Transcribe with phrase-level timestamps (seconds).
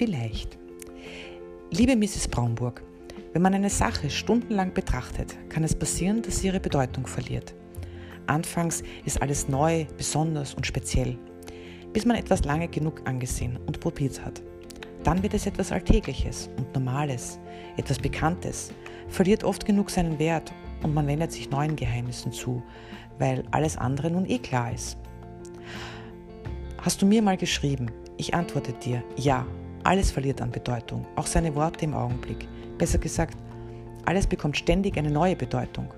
[0.00, 0.56] Vielleicht.
[1.70, 2.26] Liebe Mrs.
[2.28, 2.82] Braunburg,
[3.34, 7.54] wenn man eine Sache stundenlang betrachtet, kann es passieren, dass sie ihre Bedeutung verliert.
[8.26, 11.18] Anfangs ist alles neu, besonders und speziell,
[11.92, 14.40] bis man etwas lange genug angesehen und probiert hat.
[15.04, 17.38] Dann wird es etwas Alltägliches und Normales,
[17.76, 18.72] etwas Bekanntes,
[19.08, 20.50] verliert oft genug seinen Wert
[20.82, 22.62] und man wendet sich neuen Geheimnissen zu,
[23.18, 24.96] weil alles andere nun eh klar ist.
[26.78, 27.90] Hast du mir mal geschrieben?
[28.16, 29.46] Ich antworte dir, ja,
[29.84, 32.46] alles verliert an Bedeutung, auch seine Worte im Augenblick.
[32.78, 33.36] Besser gesagt,
[34.06, 35.92] alles bekommt ständig eine neue Bedeutung.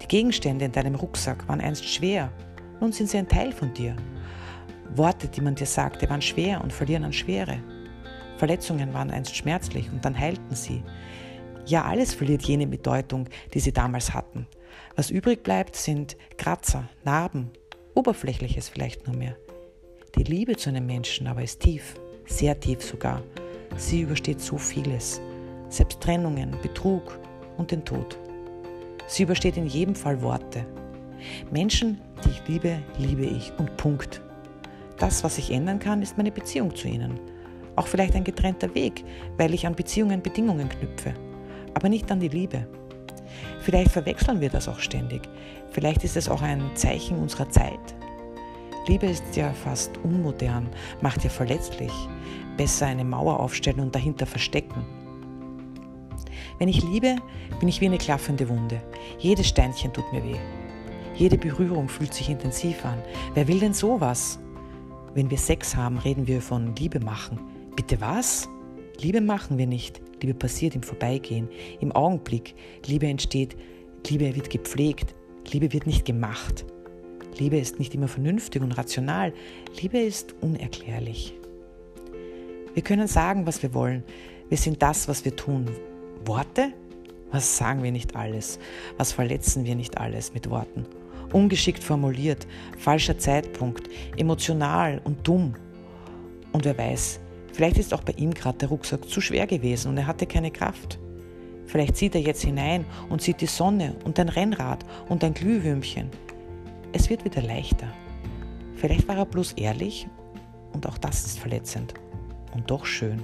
[0.00, 2.32] Die Gegenstände in deinem Rucksack waren einst schwer,
[2.80, 3.94] nun sind sie ein Teil von dir.
[4.94, 7.58] Worte, die man dir sagte, waren schwer und verlieren an Schwere.
[8.36, 10.82] Verletzungen waren einst schmerzlich und dann heilten sie.
[11.64, 14.48] Ja, alles verliert jene Bedeutung, die sie damals hatten.
[14.96, 17.50] Was übrig bleibt, sind Kratzer, Narben,
[17.94, 19.36] Oberflächliches vielleicht nur mehr.
[20.16, 21.94] Die Liebe zu einem Menschen aber ist tief,
[22.26, 23.22] sehr tief sogar.
[23.76, 25.20] Sie übersteht so vieles,
[25.68, 27.18] selbst Trennungen, Betrug
[27.56, 28.18] und den Tod.
[29.06, 30.66] Sie übersteht in jedem Fall Worte.
[31.50, 34.20] Menschen, die ich liebe, liebe ich und Punkt.
[34.98, 37.18] Das, was ich ändern kann, ist meine Beziehung zu ihnen
[37.76, 39.04] auch vielleicht ein getrennter Weg,
[39.36, 41.14] weil ich an Beziehungen Bedingungen knüpfe,
[41.74, 42.66] aber nicht an die Liebe.
[43.60, 45.22] Vielleicht verwechseln wir das auch ständig.
[45.70, 47.80] Vielleicht ist es auch ein Zeichen unserer Zeit.
[48.88, 50.68] Liebe ist ja fast unmodern,
[51.00, 51.92] macht ja verletzlich.
[52.56, 54.84] Besser eine Mauer aufstellen und dahinter verstecken.
[56.58, 57.16] Wenn ich liebe,
[57.60, 58.82] bin ich wie eine klaffende Wunde.
[59.18, 60.38] Jedes Steinchen tut mir weh.
[61.14, 62.98] Jede Berührung fühlt sich intensiv an.
[63.34, 64.40] Wer will denn sowas?
[65.14, 67.38] Wenn wir Sex haben, reden wir von Liebe machen.
[67.76, 68.48] Bitte was?
[68.98, 70.00] Liebe machen wir nicht.
[70.20, 71.48] Liebe passiert im Vorbeigehen,
[71.80, 72.54] im Augenblick.
[72.86, 73.56] Liebe entsteht,
[74.08, 75.14] Liebe wird gepflegt.
[75.52, 76.64] Liebe wird nicht gemacht.
[77.38, 79.32] Liebe ist nicht immer vernünftig und rational.
[79.80, 81.34] Liebe ist unerklärlich.
[82.74, 84.04] Wir können sagen, was wir wollen.
[84.48, 85.70] Wir sind das, was wir tun.
[86.24, 86.72] Worte?
[87.30, 88.58] Was sagen wir nicht alles?
[88.98, 90.86] Was verletzen wir nicht alles mit Worten?
[91.32, 92.46] Ungeschickt formuliert,
[92.78, 95.54] falscher Zeitpunkt, emotional und dumm.
[96.52, 97.20] Und wer weiß,
[97.52, 100.50] Vielleicht ist auch bei ihm gerade der Rucksack zu schwer gewesen und er hatte keine
[100.50, 100.98] Kraft.
[101.66, 106.10] Vielleicht sieht er jetzt hinein und sieht die Sonne und ein Rennrad und ein Glühwürmchen.
[106.92, 107.88] Es wird wieder leichter.
[108.74, 110.08] Vielleicht war er bloß ehrlich
[110.72, 111.94] und auch das ist verletzend
[112.54, 113.22] und doch schön.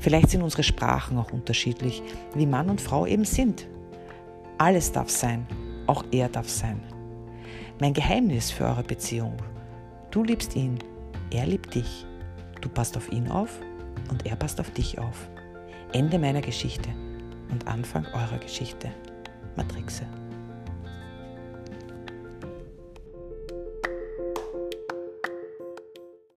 [0.00, 2.02] Vielleicht sind unsere Sprachen auch unterschiedlich,
[2.34, 3.68] wie Mann und Frau eben sind.
[4.58, 5.46] Alles darf sein,
[5.86, 6.82] auch er darf sein.
[7.80, 9.36] Mein Geheimnis für eure Beziehung.
[10.10, 10.78] Du liebst ihn,
[11.30, 12.04] er liebt dich.
[12.60, 13.60] Du passt auf ihn auf
[14.10, 15.28] und er passt auf dich auf.
[15.92, 16.90] Ende meiner Geschichte
[17.50, 18.90] und Anfang eurer Geschichte.
[19.56, 20.04] Matrixe.